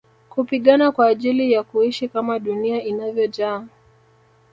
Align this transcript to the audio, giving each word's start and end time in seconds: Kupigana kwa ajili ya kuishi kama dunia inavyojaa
Kupigana 0.29 0.91
kwa 0.91 1.07
ajili 1.07 1.51
ya 1.51 1.63
kuishi 1.63 2.07
kama 2.09 2.39
dunia 2.39 2.83
inavyojaa 2.83 3.67